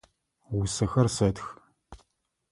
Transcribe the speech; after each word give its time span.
Усэхэр 0.59 1.07
сэтхы. 1.15 1.51